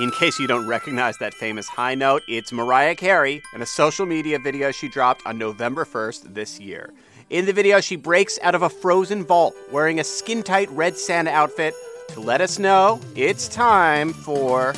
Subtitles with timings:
[0.00, 4.06] In case you don't recognize that famous high note, it's Mariah Carey in a social
[4.06, 6.94] media video she dropped on November 1st this year.
[7.28, 10.96] In the video, she breaks out of a frozen vault wearing a skin tight red
[10.96, 11.74] Santa outfit
[12.14, 14.72] to let us know it's time for.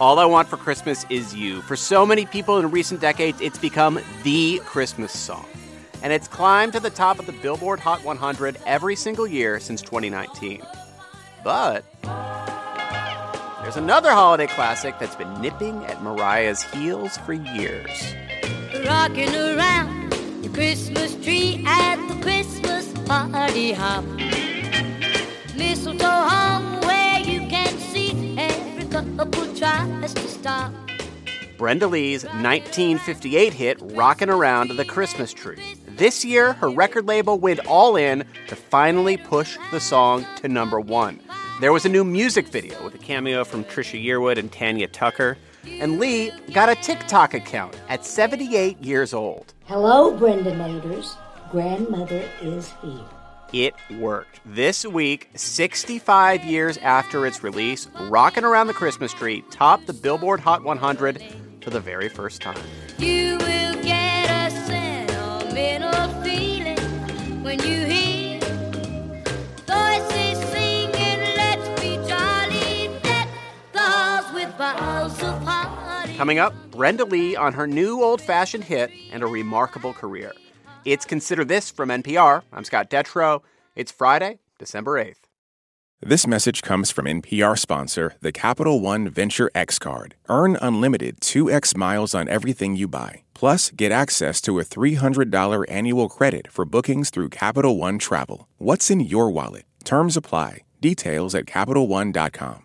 [0.00, 1.62] All I Want for Christmas is You.
[1.62, 5.46] For so many people in recent decades, it's become the Christmas song.
[6.02, 9.82] And it's climbed to the top of the Billboard Hot 100 every single year since
[9.82, 10.62] 2019.
[11.42, 11.84] But
[13.62, 18.14] there's another holiday classic that's been nipping at Mariah's heels for years.
[18.86, 20.12] Rocking around
[20.42, 24.04] the Christmas tree at the Christmas party hop.
[25.56, 30.72] Mistletoe hung where you can see every couple tries to stop.
[31.58, 35.74] Brenda Lee's 1958 hit Rockin' Around the Christmas Tree.
[35.98, 40.78] This year, her record label went all in to finally push the song to number
[40.78, 41.18] one.
[41.60, 45.36] There was a new music video with a cameo from Trisha Yearwood and Tanya Tucker.
[45.66, 49.52] And Lee got a TikTok account at 78 years old.
[49.64, 51.16] Hello, Brenda Naders.
[51.50, 53.04] Grandmother is here.
[53.52, 54.38] It worked.
[54.46, 60.38] This week, 65 years after its release, Rockin' Around the Christmas Tree topped the Billboard
[60.38, 61.20] Hot 100
[61.60, 62.62] for the very first time.
[76.18, 80.32] Coming up, Brenda Lee on her new old fashioned hit and a remarkable career.
[80.84, 82.42] It's Consider This from NPR.
[82.52, 83.42] I'm Scott Detrow.
[83.76, 85.27] It's Friday, December 8th.
[86.00, 90.14] This message comes from NPR sponsor, the Capital One Venture X Card.
[90.28, 93.22] Earn unlimited 2x miles on everything you buy.
[93.34, 98.46] Plus, get access to a $300 annual credit for bookings through Capital One Travel.
[98.58, 99.64] What's in your wallet?
[99.82, 100.62] Terms apply.
[100.80, 102.62] Details at CapitalOne.com.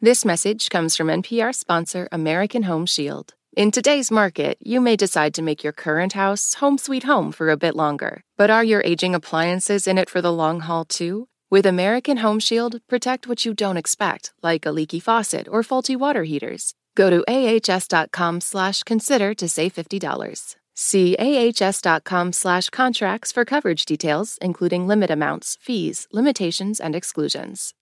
[0.00, 3.34] This message comes from NPR sponsor American Home Shield.
[3.56, 7.50] In today's market, you may decide to make your current house home sweet home for
[7.50, 8.22] a bit longer.
[8.36, 11.28] But are your aging appliances in it for the long haul too?
[11.52, 15.94] With American Home Shield, protect what you don't expect, like a leaky faucet or faulty
[15.94, 16.74] water heaters.
[16.94, 20.56] Go to ahs.com slash consider to save $50.
[20.74, 27.74] See ahs.com slash contracts for coverage details, including limit amounts, fees, limitations, and exclusions.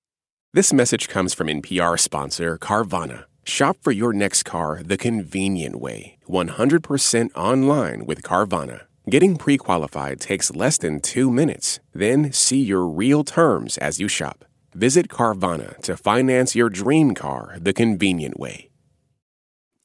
[0.52, 3.26] This message comes from NPR sponsor Carvana.
[3.44, 8.89] Shop for your next car the convenient way 100% online with Carvana.
[9.08, 11.80] Getting pre qualified takes less than two minutes.
[11.94, 14.44] Then see your real terms as you shop.
[14.74, 18.68] Visit Carvana to finance your dream car the convenient way.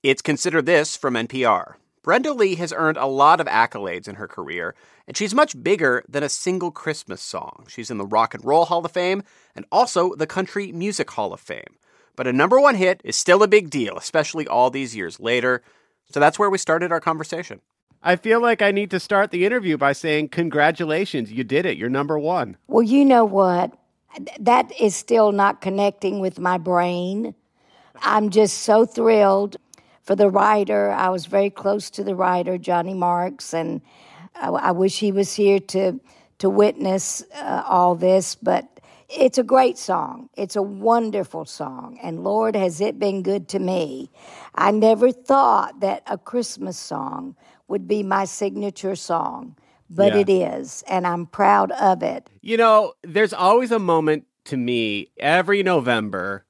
[0.03, 1.75] It's Consider This from NPR.
[2.03, 4.75] Brenda Lee has earned a lot of accolades in her career,
[5.07, 7.65] and she's much bigger than a single Christmas song.
[7.67, 9.23] She's in the Rock and Roll Hall of Fame
[9.55, 11.77] and also the Country Music Hall of Fame.
[12.17, 15.63] But a number one hit is still a big deal, especially all these years later.
[16.11, 17.61] So that's where we started our conversation.
[18.03, 21.77] I feel like I need to start the interview by saying, Congratulations, you did it.
[21.77, 22.57] You're number one.
[22.67, 23.77] Well, you know what?
[24.39, 27.35] That is still not connecting with my brain.
[28.01, 29.57] I'm just so thrilled
[30.03, 30.91] for the writer.
[30.91, 33.81] I was very close to the writer, Johnny Marks, and
[34.35, 35.99] I, I wish he was here to
[36.37, 38.35] to witness uh, all this.
[38.35, 38.75] But
[39.09, 40.29] it's a great song.
[40.35, 41.99] It's a wonderful song.
[42.01, 44.09] And Lord, has it been good to me.
[44.55, 47.35] I never thought that a Christmas song
[47.67, 49.55] would be my signature song,
[49.89, 50.19] but Yeah.
[50.21, 50.83] it is.
[50.87, 52.27] And I'm proud of it.
[52.41, 56.45] You know, there's always a moment to me every November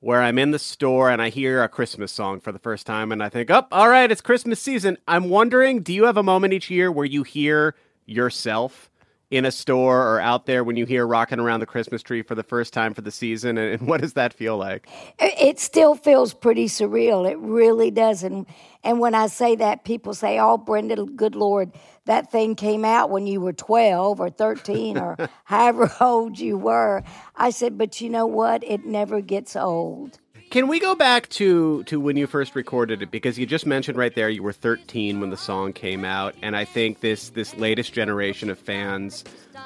[0.00, 3.10] where I'm in the store and I hear a Christmas song for the first time
[3.12, 4.98] and I think, oh, all right, it's Christmas season.
[5.08, 7.74] I'm wondering, do you have a moment each year where you hear
[8.04, 8.90] yourself
[9.30, 12.36] in a store or out there when you hear rocking around the Christmas tree for
[12.36, 13.58] the first time for the season?
[13.58, 14.86] And, what does that feel like?
[15.18, 17.28] It it still feels pretty surreal.
[17.28, 18.22] It really does.
[18.22, 18.46] And,
[18.86, 21.72] and when I say that, people say, oh, Brenda, good Lord,
[22.04, 27.02] that thing came out when you were 12 or 13 or however old you were.
[27.34, 28.62] I said, but you know what?
[28.62, 30.20] It never gets old.
[30.50, 33.98] Can we go back to to when you first recorded it because you just mentioned
[33.98, 37.56] right there you were 13 when the song came out and I think this this
[37.56, 39.24] latest generation of fans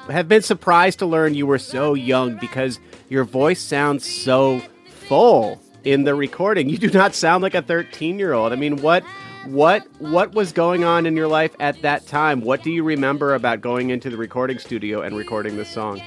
[0.09, 2.79] have been surprised to learn you were so young because
[3.09, 4.59] your voice sounds so
[5.07, 6.69] full in the recording.
[6.69, 8.53] You do not sound like a 13-year-old.
[8.53, 9.03] I mean, what
[9.45, 12.41] what what was going on in your life at that time?
[12.41, 16.01] What do you remember about going into the recording studio and recording this song?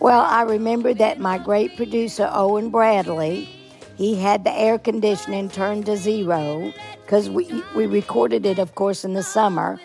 [0.00, 3.48] Well, I remember that my great producer, Owen Bradley,
[3.96, 6.72] he had the air conditioning turned to zero
[7.02, 9.78] because we, we recorded it, of course, in the summer.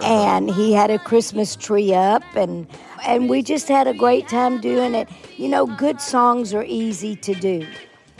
[0.00, 0.06] Uh-huh.
[0.06, 2.66] and he had a Christmas tree up, and
[3.06, 5.08] and we just had a great time doing it.
[5.36, 7.64] You know, good songs are easy to do,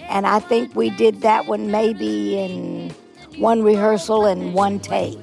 [0.08, 2.90] and I think we did that one maybe in
[3.38, 5.18] one rehearsal and one take.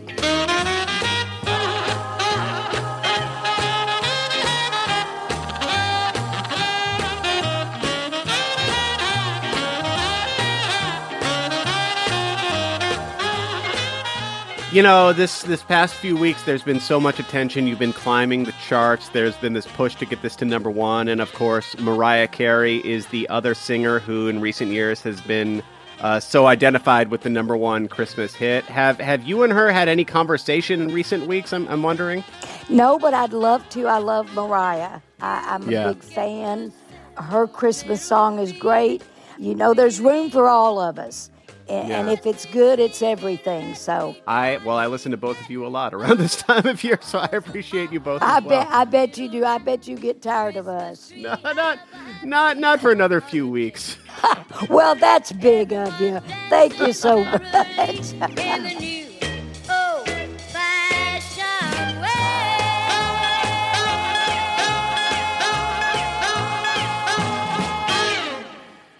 [14.72, 17.68] You know, this this past few weeks, there's been so much attention.
[17.68, 19.10] You've been climbing the charts.
[19.10, 22.78] There's been this push to get this to number one, and of course, Mariah Carey
[22.78, 25.62] is the other singer who, in recent years, has been
[26.00, 28.64] uh, so identified with the number one Christmas hit.
[28.66, 31.52] Have Have you and her had any conversation in recent weeks?
[31.52, 32.24] I'm, I'm wondering.
[32.70, 33.88] No, but I'd love to.
[33.88, 35.02] I love Mariah.
[35.20, 35.92] I, I'm a Yeah.
[35.92, 36.72] big fan.
[37.18, 39.04] Her Christmas song is great.
[39.38, 41.30] You know, there's room for all of us.
[41.72, 43.76] And, and if it's good, it's everything.
[43.76, 46.84] So I well, I listen to both of you a lot around this time of
[46.84, 48.22] year, so I appreciate you both.
[48.22, 48.64] I as well.
[48.64, 49.46] bet I bet you do.
[49.46, 51.12] I bet you get tired of us.
[51.22, 51.80] No, not
[52.24, 53.98] not not for another few weeks.
[54.70, 56.20] Well, that's big of you.
[56.50, 57.42] Thank you so much.
[57.42, 59.06] in the new
[59.70, 62.08] old-fashioned way.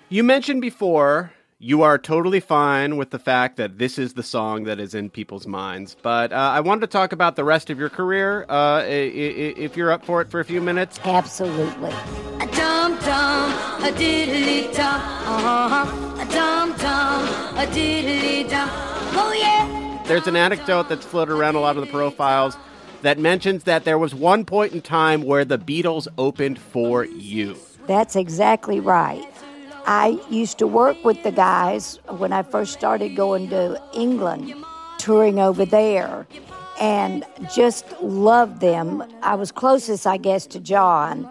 [0.10, 1.32] You mentioned before
[1.64, 5.10] you are totally fine with the fact that this is the song that is in
[5.12, 8.46] people's minds, but uh, I wanted to talk about the rest of your career.
[8.50, 11.92] Uh, i- i- if you're up for it for a few minutes, Absolutely.
[12.40, 13.52] A dum dum,
[13.84, 16.22] a diddly dum, uh-huh.
[16.22, 18.68] A dum dum, a diddly dum.
[19.14, 20.04] Oh yeah.
[20.08, 22.58] there's an anecdote that's floated around a lot of the profiles
[23.04, 27.56] that mentions that there was one point in time where the Beatles opened for you.
[27.88, 29.24] That's exactly right.
[29.86, 34.54] I used to work with the guys when I first started going to England,
[34.98, 36.28] touring over there,
[36.80, 39.04] and just loved them.
[39.22, 41.30] I was closest, I guess, to John.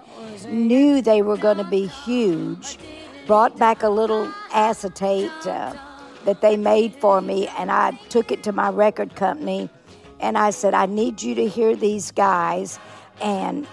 [0.49, 2.79] Knew they were going to be huge.
[3.27, 5.75] Brought back a little acetate uh,
[6.25, 9.71] that they made for me, and I took it to my record company,
[10.19, 12.79] and I said, "I need you to hear these guys,
[13.21, 13.67] and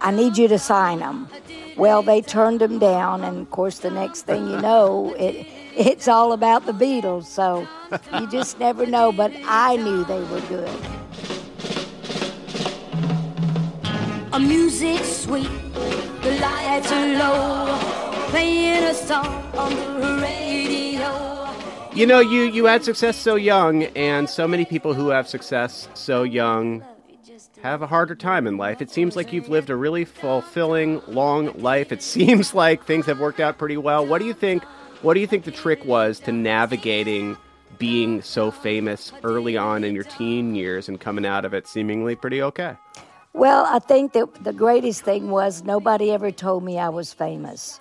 [0.00, 1.28] I need you to sign them."
[1.76, 5.46] Well, they turned them down, and of course, the next thing you know, it
[5.76, 7.26] it's all about the Beatles.
[7.26, 7.68] So
[8.18, 9.12] you just never know.
[9.12, 10.70] But I knew they were good.
[14.32, 15.50] A music sweet,
[16.22, 17.78] the lights are low,
[18.30, 21.48] playing a song on the radio.
[21.92, 25.88] You know, you you had success so young, and so many people who have success
[25.94, 26.82] so young
[27.62, 28.80] have a harder time in life.
[28.80, 31.92] It seems like you've lived a really fulfilling, long life.
[31.92, 34.06] It seems like things have worked out pretty well.
[34.06, 34.64] What do you think?
[35.02, 37.36] What do you think the trick was to navigating
[37.78, 42.16] being so famous early on in your teen years and coming out of it seemingly
[42.16, 42.76] pretty okay?
[43.34, 47.80] Well, I think that the greatest thing was nobody ever told me I was famous.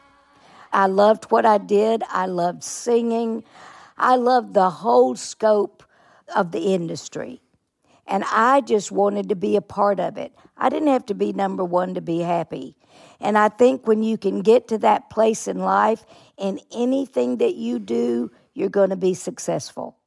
[0.74, 2.04] I loved what I did.
[2.10, 3.44] I loved singing.
[3.98, 5.84] I loved the whole scope
[6.36, 7.42] of the industry.
[8.08, 10.34] And I just wanted to be a part of it.
[10.58, 12.76] I didn't have to be number one to be happy.
[13.20, 16.06] And I think when you can get to that place in life,
[16.38, 19.98] in anything that you do, you're going to be successful.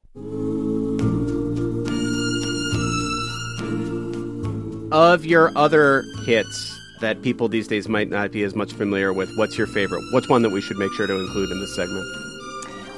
[4.91, 9.29] Of your other hits that people these days might not be as much familiar with,
[9.37, 10.03] what's your favorite?
[10.11, 12.05] What's one that we should make sure to include in this segment?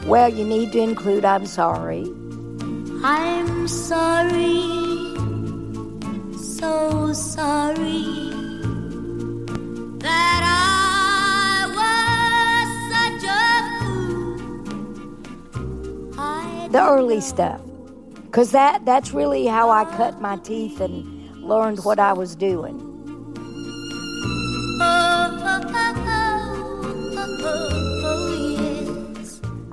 [0.06, 2.06] Well, you need to include I'm Sorry.
[3.04, 4.91] I'm sorry,
[16.72, 17.62] the early stuff.
[18.26, 21.04] Because that that's really how i cut my teeth and
[21.44, 22.88] learned what i was doing.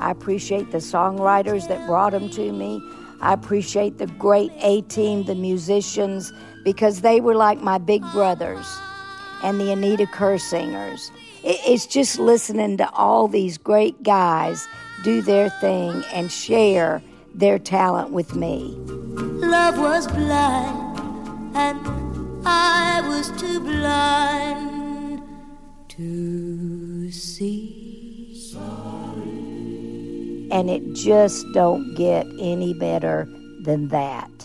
[0.01, 2.81] I appreciate the songwriters that brought them to me.
[3.21, 6.33] I appreciate the great a team the musicians
[6.65, 8.79] because they were like my big brothers
[9.43, 11.11] and the anita kerr singers.
[11.45, 14.67] It's just listening to all these great guys
[15.03, 17.03] do their thing and share
[17.35, 18.77] their talent with me
[19.41, 20.99] Love was blind,
[21.57, 21.79] and
[22.45, 25.23] I was too blind
[25.91, 27.79] to see.
[30.51, 33.29] and it just don't get any better
[33.63, 34.38] than that.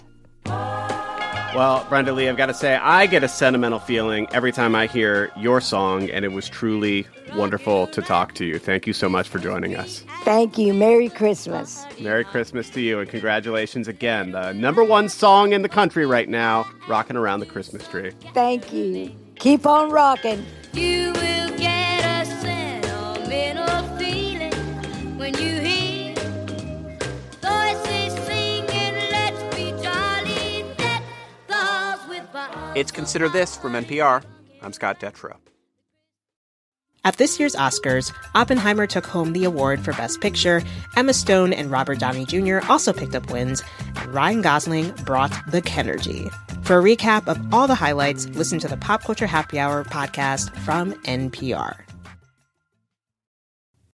[1.56, 4.88] Well, Brenda Lee, I've got to say, I get a sentimental feeling every time I
[4.88, 7.06] hear your song, and it was truly
[7.36, 8.58] wonderful to talk to you.
[8.58, 10.04] Thank you so much for joining us.
[10.24, 10.74] Thank you.
[10.74, 11.86] Merry Christmas.
[12.00, 14.32] Merry Christmas to you, and congratulations again.
[14.32, 18.14] The number one song in the country right now, Rocking Around the Christmas Tree.
[18.34, 19.16] Thank you.
[19.36, 20.44] Keep on rocking.
[20.74, 21.33] You will
[32.84, 34.22] It's Consider This from NPR.
[34.62, 35.38] I'm Scott Detrow.
[37.06, 40.62] At this year's Oscars, Oppenheimer took home the award for Best Picture.
[40.98, 42.60] Emma Stone and Robert Downey Jr.
[42.68, 43.64] also picked up wins,
[43.96, 46.30] and Ryan Gosling brought the Kenergy.
[46.66, 50.54] For a recap of all the highlights, listen to the Pop Culture Happy Hour podcast
[50.66, 51.86] from NPR.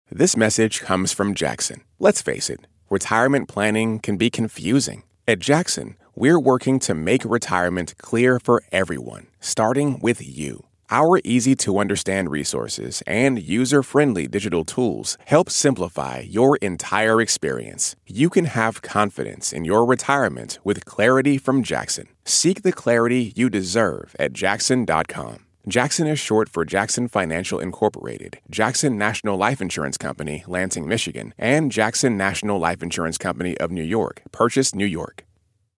[0.10, 1.84] This message comes from Jackson.
[2.00, 5.04] Let's face it, retirement planning can be confusing.
[5.28, 10.66] At Jackson, we're working to make retirement clear for everyone, starting with you.
[10.92, 17.96] Our easy to understand resources and user friendly digital tools help simplify your entire experience.
[18.08, 22.08] You can have confidence in your retirement with clarity from Jackson.
[22.26, 25.46] Seek the clarity you deserve at jackson.com.
[25.68, 31.72] Jackson is short for Jackson Financial Incorporated, Jackson National Life Insurance Company, Lansing, Michigan, and
[31.72, 35.26] Jackson National Life Insurance Company of New York, Purchase, New York.